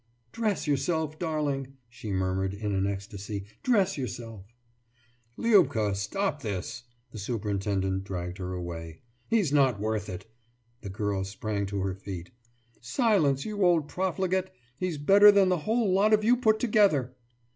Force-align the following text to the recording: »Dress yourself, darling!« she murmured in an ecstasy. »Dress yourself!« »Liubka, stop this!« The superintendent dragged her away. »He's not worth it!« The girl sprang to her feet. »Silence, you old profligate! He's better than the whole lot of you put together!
»Dress 0.31 0.65
yourself, 0.65 1.19
darling!« 1.19 1.73
she 1.87 2.09
murmured 2.09 2.55
in 2.55 2.73
an 2.73 2.87
ecstasy. 2.87 3.45
»Dress 3.61 3.99
yourself!« 3.99 4.51
»Liubka, 5.37 5.95
stop 5.95 6.41
this!« 6.41 6.85
The 7.11 7.19
superintendent 7.19 8.03
dragged 8.03 8.39
her 8.39 8.51
away. 8.51 9.01
»He's 9.27 9.53
not 9.53 9.79
worth 9.79 10.09
it!« 10.09 10.25
The 10.81 10.89
girl 10.89 11.23
sprang 11.23 11.67
to 11.67 11.81
her 11.81 11.93
feet. 11.93 12.31
»Silence, 12.79 13.45
you 13.45 13.61
old 13.63 13.87
profligate! 13.87 14.49
He's 14.79 14.97
better 14.97 15.31
than 15.31 15.49
the 15.49 15.59
whole 15.69 15.93
lot 15.93 16.13
of 16.13 16.23
you 16.23 16.35
put 16.35 16.59
together! 16.59 17.15